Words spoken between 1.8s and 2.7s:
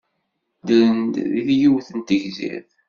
n tegzirt.